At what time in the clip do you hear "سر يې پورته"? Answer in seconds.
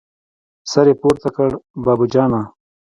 0.71-1.29